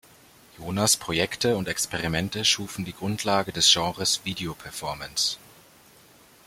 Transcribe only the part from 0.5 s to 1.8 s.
Jonas' Projekte und